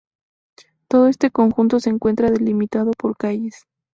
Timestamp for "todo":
0.87-1.07